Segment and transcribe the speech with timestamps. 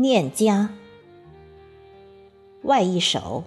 [0.00, 0.70] 念家，
[2.62, 3.42] 外一首。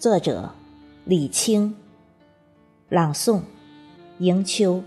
[0.00, 0.50] 作者：
[1.04, 1.76] 李清。
[2.88, 3.42] 朗诵：
[4.18, 4.82] 迎秋。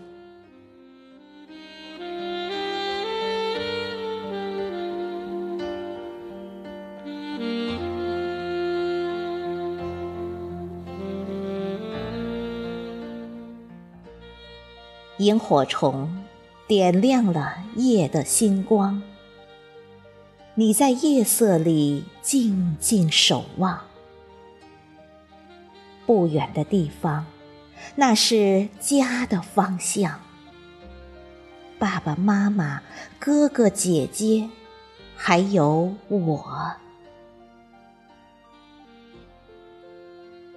[15.20, 16.26] 萤火虫
[16.68, 19.02] 点亮了夜的星光。
[20.60, 23.80] 你在夜色里静静守望，
[26.08, 27.28] 不远的地方，
[27.94, 30.20] 那是家的方向。
[31.78, 32.82] 爸爸妈妈、
[33.20, 34.50] 哥哥姐姐，
[35.16, 36.74] 还有我。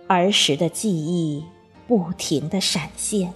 [0.07, 1.45] 儿时的记忆
[1.87, 3.35] 不停的闪现，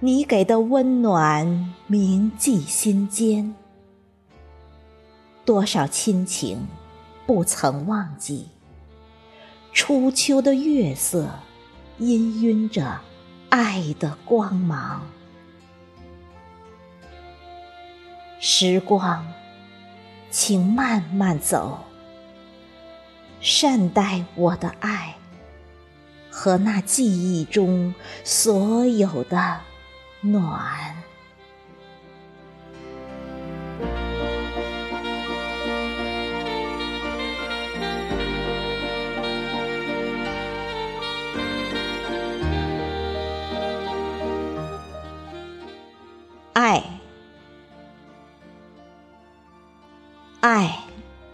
[0.00, 3.54] 你给的温暖铭记心间。
[5.44, 6.68] 多少亲情
[7.26, 8.48] 不曾忘记？
[9.72, 11.30] 初秋的月色
[11.98, 12.04] 氤
[12.42, 13.00] 氲着
[13.48, 15.02] 爱的光芒。
[18.38, 19.26] 时光，
[20.30, 21.80] 请慢慢走，
[23.40, 25.16] 善待我的爱
[26.30, 29.60] 和那记忆中所有的
[30.20, 30.96] 暖。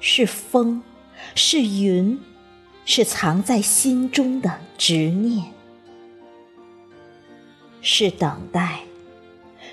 [0.00, 0.82] 是风，
[1.34, 2.20] 是云，
[2.84, 5.52] 是藏在心中的执念，
[7.80, 8.81] 是等待，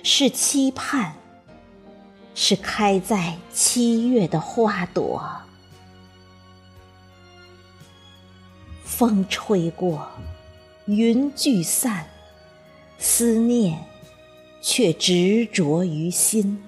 [0.04, 1.14] 是期盼，
[2.34, 5.24] 是开在七月的花朵。
[8.84, 10.08] 风吹过，
[10.86, 12.08] 云聚散，
[12.98, 13.86] 思念。
[14.68, 16.60] 却执着于心，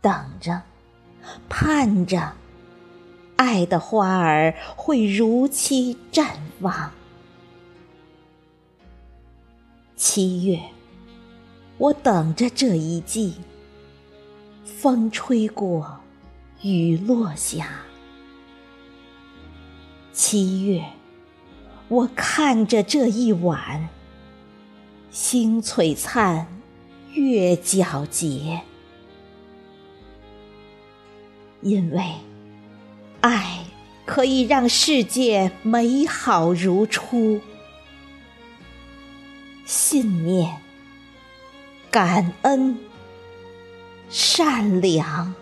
[0.00, 0.60] 等着，
[1.48, 2.32] 盼着，
[3.36, 6.26] 爱的花儿会如期绽
[6.60, 6.90] 放。
[9.96, 10.60] 七月，
[11.78, 13.34] 我等着这一季，
[14.64, 16.00] 风吹过，
[16.62, 17.68] 雨落下。
[20.12, 20.84] 七月，
[21.88, 23.88] 我看着这一晚。
[25.10, 26.46] 星璀璨，
[27.12, 28.62] 月皎洁。
[31.60, 32.02] 因为
[33.20, 33.64] 爱
[34.04, 37.40] 可以让世界美好如初。
[39.64, 40.58] 信念、
[41.90, 42.78] 感恩、
[44.08, 45.34] 善良。